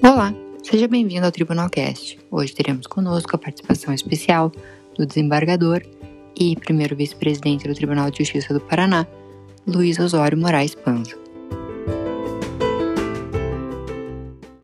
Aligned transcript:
Olá, 0.00 0.32
seja 0.62 0.86
bem-vindo 0.86 1.26
ao 1.26 1.32
Tribunal 1.32 1.68
Cast. 1.68 2.20
Hoje 2.30 2.54
teremos 2.54 2.86
conosco 2.86 3.34
a 3.34 3.38
participação 3.38 3.92
especial 3.92 4.52
do 4.96 5.04
desembargador 5.04 5.82
e 6.38 6.54
primeiro 6.54 6.94
vice-presidente 6.94 7.66
do 7.66 7.74
Tribunal 7.74 8.08
de 8.08 8.18
Justiça 8.18 8.54
do 8.54 8.60
Paraná, 8.60 9.04
Luiz 9.66 9.98
Osório 9.98 10.38
Moraes 10.38 10.74
Panza. 10.76 11.18